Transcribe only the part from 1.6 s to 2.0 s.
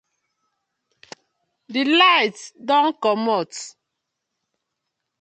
DI